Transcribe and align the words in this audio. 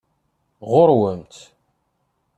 Ɣur-wamt! 0.71 1.35